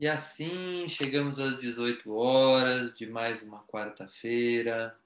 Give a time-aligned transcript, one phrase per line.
[0.00, 4.98] E assim chegamos às 18 horas de mais uma quarta-feira.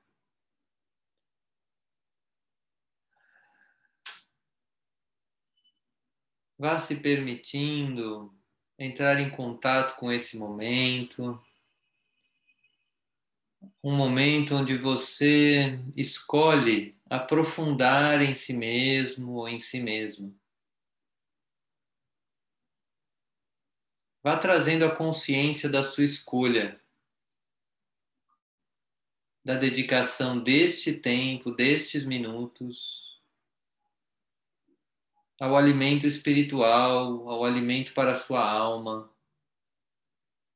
[6.56, 8.32] Vá se permitindo
[8.78, 11.42] entrar em contato com esse momento.
[13.82, 20.32] Um momento onde você escolhe aprofundar em si mesmo ou em si mesmo.
[24.24, 26.80] Vá trazendo a consciência da sua escolha,
[29.44, 33.22] da dedicação deste tempo, destes minutos,
[35.38, 39.14] ao alimento espiritual, ao alimento para a sua alma,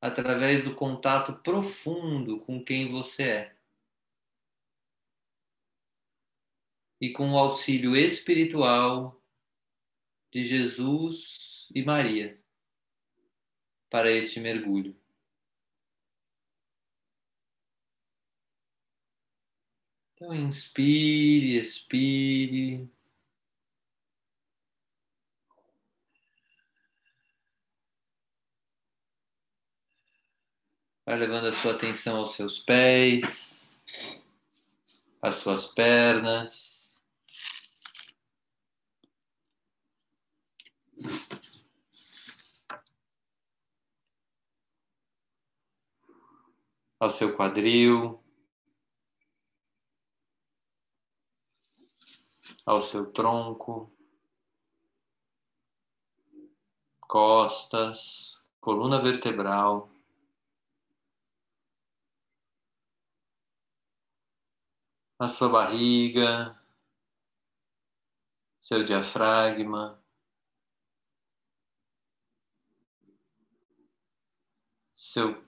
[0.01, 3.57] através do contato profundo com quem você é.
[6.99, 9.23] E com o auxílio espiritual
[10.33, 12.38] de Jesus e Maria
[13.91, 14.97] para este mergulho.
[20.15, 22.91] Então, inspire, expire.
[31.07, 33.75] Vai levando a sua atenção aos seus pés,
[35.23, 36.78] às suas pernas.
[46.99, 48.23] Ao seu quadril,
[52.67, 53.91] ao seu tronco,
[57.01, 59.91] costas, coluna vertebral.
[65.21, 66.61] A sua barriga,
[68.61, 70.01] seu diafragma,
[74.95, 75.48] seu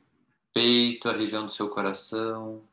[0.52, 2.66] peito, a região do seu coração.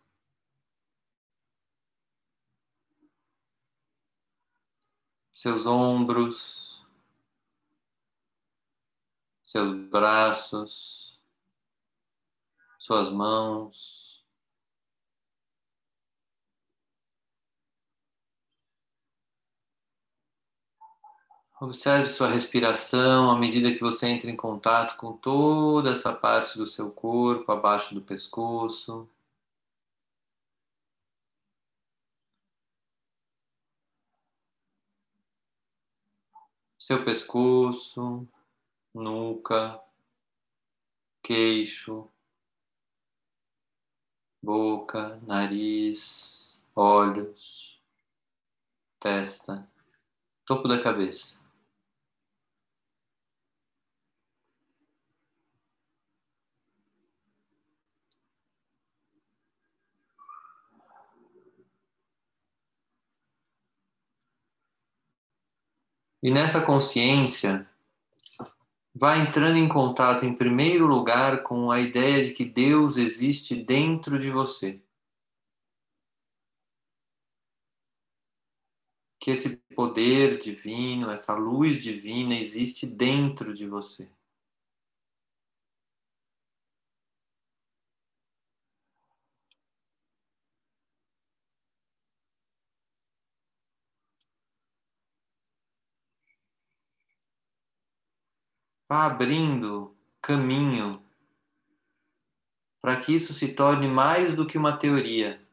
[5.33, 6.83] Seus ombros,
[9.43, 11.17] seus braços,
[12.79, 14.06] suas mãos.
[21.59, 26.67] Observe sua respiração à medida que você entra em contato com toda essa parte do
[26.67, 29.09] seu corpo, abaixo do pescoço.
[36.77, 38.27] Seu pescoço,
[38.93, 39.81] nuca,
[41.23, 42.07] queixo,
[44.43, 47.81] boca, nariz, olhos,
[48.99, 49.67] testa,
[50.45, 51.46] topo da cabeça.
[66.21, 67.69] E nessa consciência,
[68.93, 74.17] vai entrando em contato, em primeiro lugar, com a ideia de que Deus existe dentro
[74.17, 74.81] de você.
[79.19, 84.09] Que esse poder divino, essa luz divina existe dentro de você.
[98.89, 101.03] Abrindo caminho
[102.81, 105.45] para que isso se torne mais do que uma teoria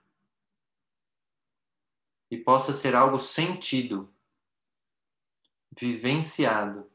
[2.31, 4.12] e possa ser algo sentido,
[5.77, 6.91] vivenciado.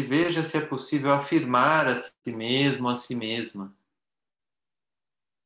[0.00, 3.76] E veja se é possível afirmar a si mesmo, a si mesma.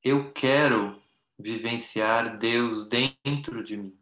[0.01, 1.03] Eu quero
[1.37, 3.99] vivenciar Deus dentro de mim.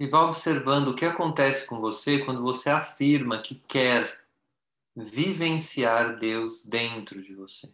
[0.00, 4.26] E vá observando o que acontece com você quando você afirma que quer
[4.94, 7.72] vivenciar Deus dentro de você.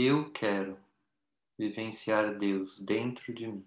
[0.00, 0.78] Eu quero
[1.58, 3.66] vivenciar Deus dentro de mim.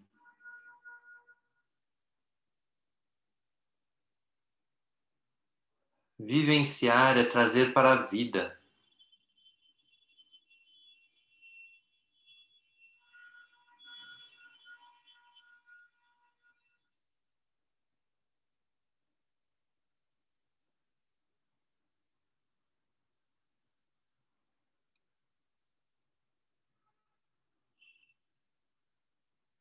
[6.17, 8.60] Vivenciar é trazer para a vida.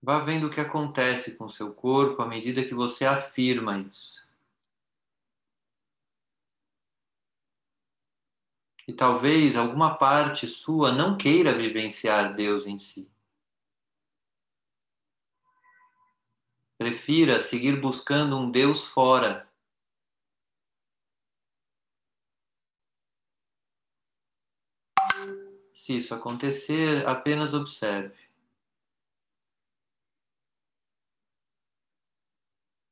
[0.03, 4.27] Vá vendo o que acontece com seu corpo à medida que você afirma isso.
[8.89, 13.11] E talvez alguma parte sua não queira vivenciar Deus em si.
[16.79, 19.47] Prefira seguir buscando um Deus fora.
[25.75, 28.30] Se isso acontecer, apenas observe.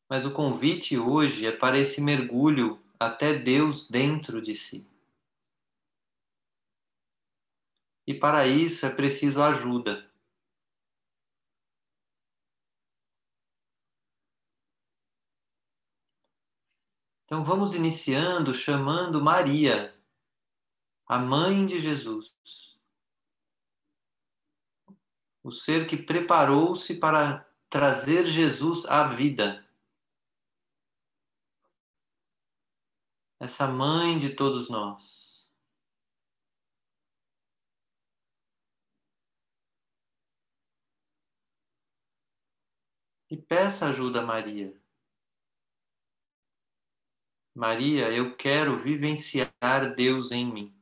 [0.08, 4.86] Mas o convite hoje é para esse mergulho até Deus dentro de si.
[8.06, 10.08] E para isso é preciso ajuda.
[17.26, 19.94] Então vamos iniciando chamando Maria,
[21.06, 22.34] a mãe de Jesus.
[25.42, 29.67] O ser que preparou-se para trazer Jesus à vida.
[33.40, 35.46] Essa mãe de todos nós.
[43.30, 44.80] E peça ajuda a Maria.
[47.54, 49.52] Maria, eu quero vivenciar
[49.94, 50.77] Deus em mim.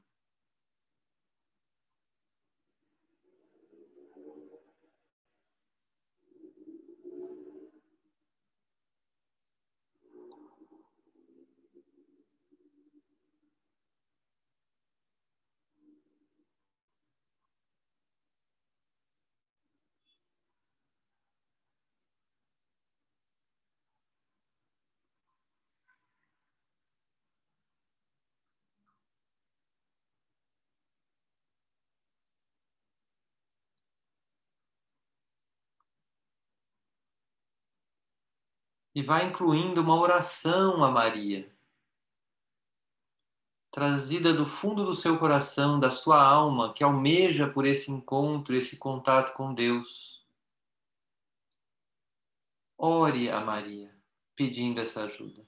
[38.97, 41.55] E vai incluindo uma oração a Maria,
[43.71, 48.79] trazida do fundo do seu coração, da sua alma, que almeja por esse encontro, esse
[48.79, 50.25] contato com Deus.
[52.79, 53.95] Ore a Maria,
[54.35, 55.47] pedindo essa ajuda.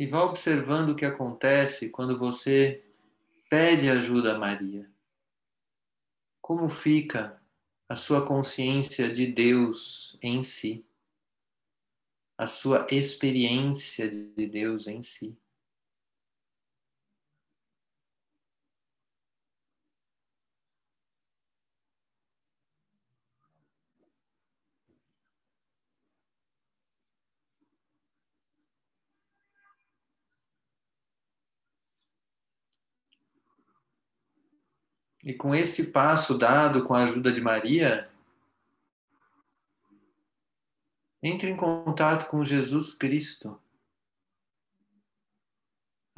[0.00, 2.82] E vá observando o que acontece quando você
[3.50, 4.90] pede ajuda a Maria.
[6.40, 7.38] Como fica
[7.86, 10.86] a sua consciência de Deus em si?
[12.38, 15.36] A sua experiência de Deus em si?
[35.22, 38.10] E com este passo dado com a ajuda de Maria,
[41.22, 43.60] entre em contato com Jesus Cristo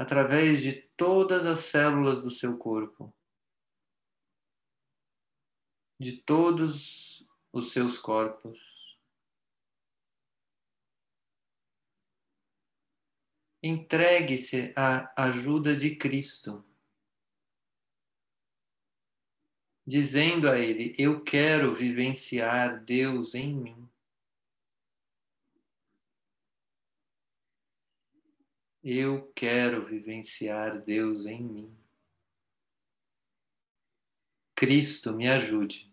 [0.02, 3.14] através de todas as células do seu corpo,
[6.00, 8.58] de todos os seus corpos.
[13.62, 16.64] Entregue-se à ajuda de Cristo.
[19.86, 23.88] Dizendo a ele: Eu quero vivenciar Deus em mim.
[28.82, 31.76] Eu quero vivenciar Deus em mim.
[34.56, 35.91] Cristo me ajude.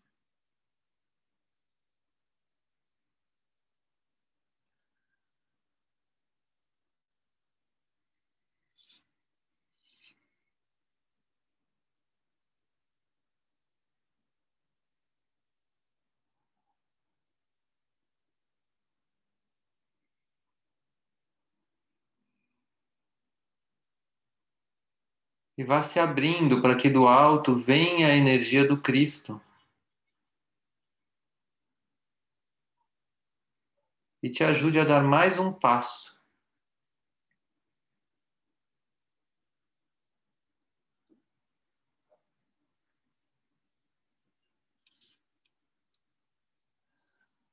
[25.60, 29.42] E vá se abrindo para que do alto venha a energia do Cristo.
[34.24, 36.18] E te ajude a dar mais um passo.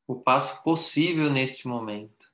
[0.06, 2.25] O passo possível neste momento.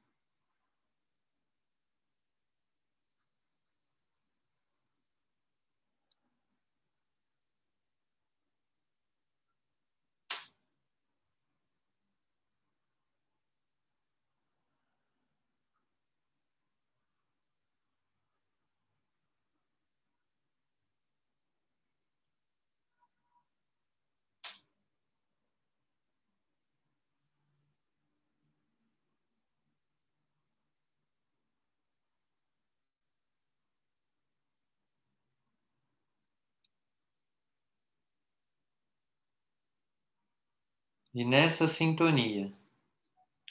[41.14, 42.50] E nessa sintonia,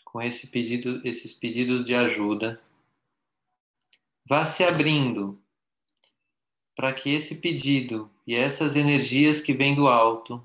[0.03, 2.59] com esse pedido, esses pedidos de ajuda,
[4.25, 5.39] vá se abrindo
[6.75, 10.43] para que esse pedido e essas energias que vêm do alto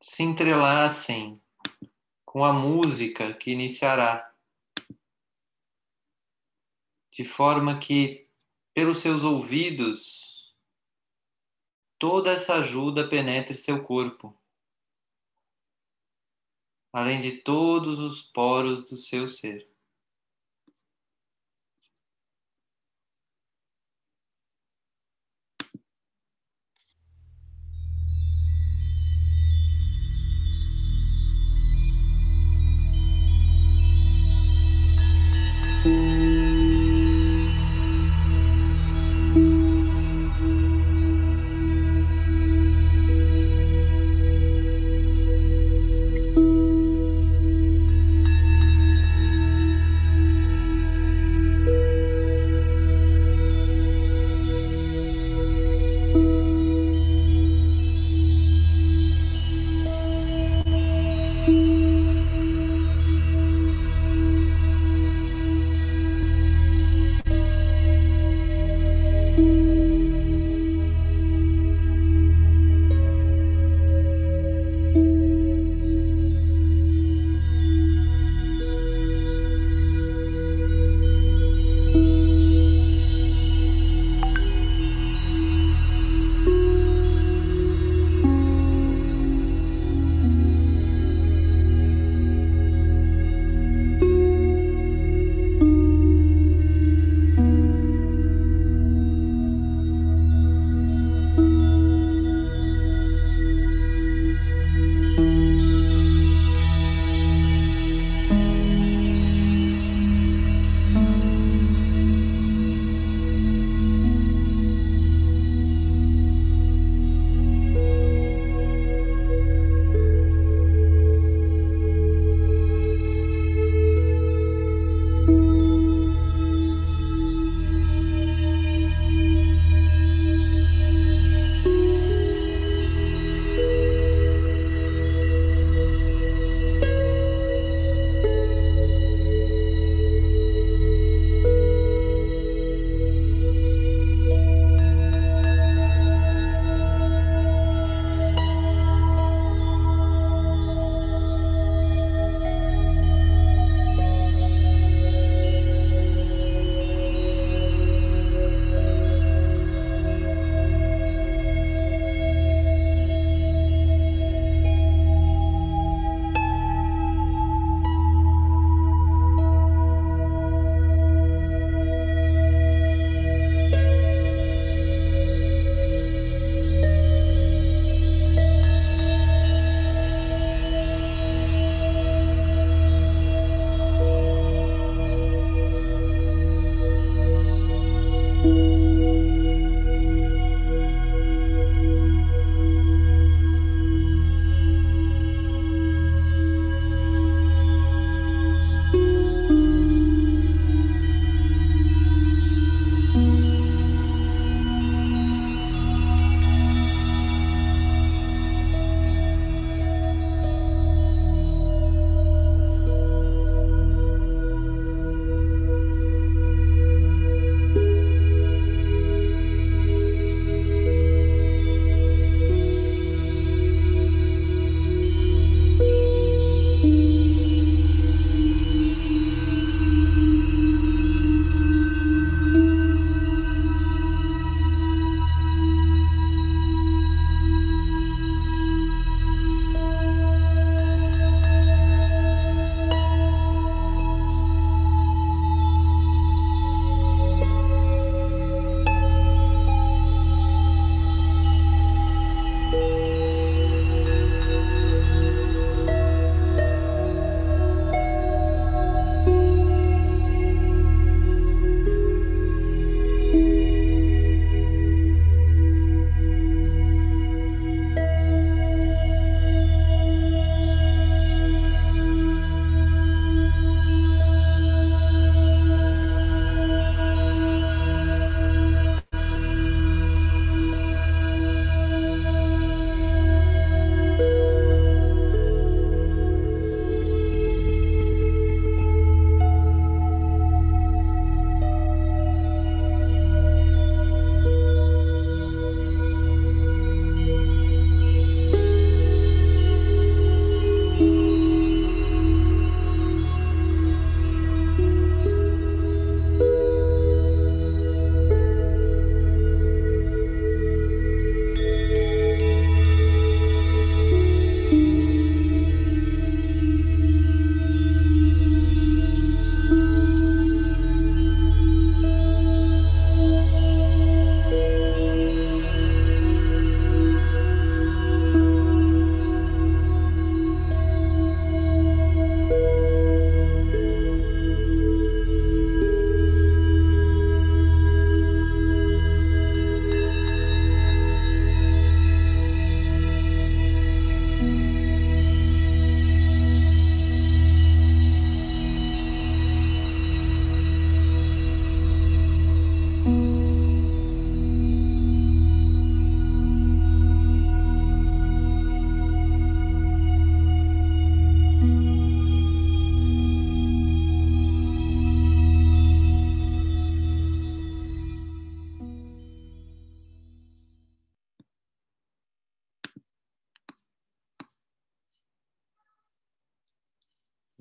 [0.00, 1.38] se entrelacem
[2.24, 4.32] com a música que iniciará,
[7.12, 8.26] de forma que,
[8.72, 10.27] pelos seus ouvidos,
[11.98, 14.34] toda essa ajuda penetre seu corpo,
[16.92, 19.68] além de todos os poros do seu ser.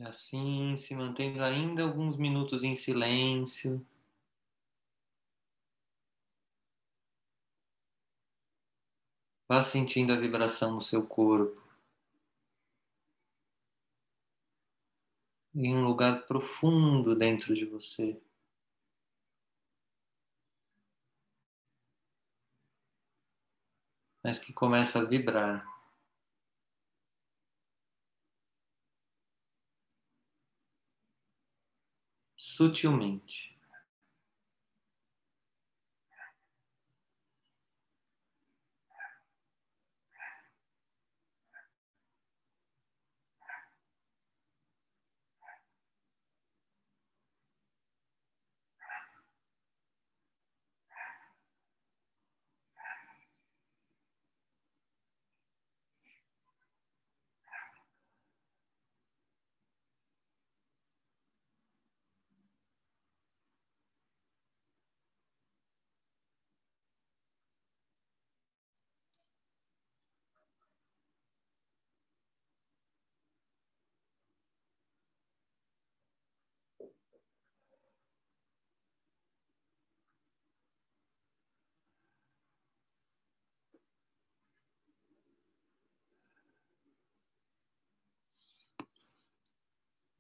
[0.08, 3.86] Assim, se mantendo ainda alguns minutos em silêncio.
[9.48, 11.62] Vá sentindo a vibração no seu corpo.
[15.56, 18.22] Em um lugar profundo dentro de você.
[24.24, 25.77] Mas que começa a vibrar.
[32.58, 33.47] Sutilmente.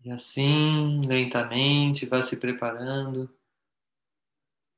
[0.07, 3.29] E assim, lentamente, vá se preparando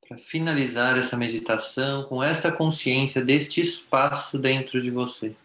[0.01, 5.35] para finalizar essa meditação com esta consciência deste espaço dentro de você.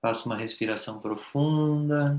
[0.00, 2.18] Faça uma respiração profunda.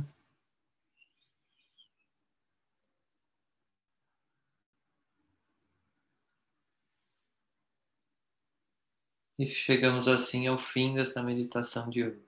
[9.40, 12.27] E chegamos assim ao fim dessa meditação de hoje.